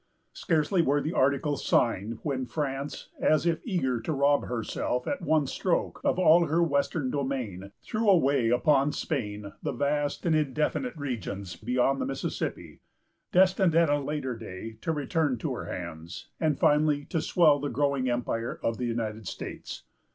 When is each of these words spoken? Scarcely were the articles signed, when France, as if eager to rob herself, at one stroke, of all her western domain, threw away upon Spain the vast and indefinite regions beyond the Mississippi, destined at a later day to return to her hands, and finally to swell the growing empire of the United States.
Scarcely 0.33 0.81
were 0.81 0.99
the 0.99 1.13
articles 1.13 1.63
signed, 1.63 2.17
when 2.23 2.47
France, 2.47 3.09
as 3.19 3.45
if 3.45 3.59
eager 3.63 3.99
to 4.01 4.11
rob 4.11 4.45
herself, 4.45 5.05
at 5.05 5.21
one 5.21 5.45
stroke, 5.45 6.01
of 6.03 6.17
all 6.17 6.45
her 6.47 6.63
western 6.63 7.11
domain, 7.11 7.71
threw 7.83 8.09
away 8.09 8.49
upon 8.49 8.93
Spain 8.93 9.53
the 9.61 9.71
vast 9.73 10.25
and 10.25 10.35
indefinite 10.35 10.97
regions 10.97 11.55
beyond 11.55 12.01
the 12.01 12.07
Mississippi, 12.07 12.79
destined 13.31 13.75
at 13.75 13.91
a 13.91 13.99
later 13.99 14.35
day 14.35 14.79
to 14.81 14.91
return 14.91 15.37
to 15.37 15.53
her 15.53 15.65
hands, 15.65 16.29
and 16.39 16.57
finally 16.59 17.05
to 17.05 17.21
swell 17.21 17.59
the 17.59 17.69
growing 17.69 18.09
empire 18.09 18.59
of 18.63 18.79
the 18.79 18.87
United 18.87 19.27
States. 19.27 19.83